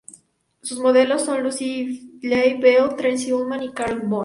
[0.63, 2.19] Sus modelos son Lucille
[2.59, 4.19] Ball, Tracey Ullman y Carol Burnett.